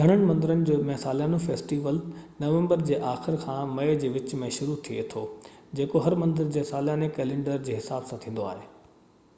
گهڻن 0.00 0.20
مندرن 0.26 0.60
۾ 0.90 0.98
ساليانو 1.04 1.40
فيسٽيول 1.46 1.98
نومبر 2.44 2.84
جي 2.90 2.98
آخر 3.14 3.38
کان 3.46 3.74
مئي 3.80 3.98
جي 4.04 4.10
وچ 4.18 4.36
۾ 4.44 4.50
شروع 4.60 4.76
ٿئي 4.90 5.02
ٿو 5.14 5.22
جيڪو 5.80 6.04
هر 6.08 6.18
مندر 6.24 6.52
جي 6.58 6.66
سالياني 6.74 7.12
ڪئلينڊر 7.18 7.62
جي 7.70 7.78
حساب 7.82 8.10
سان 8.12 8.22
ٿيندو 8.28 8.46
آهي 8.52 8.70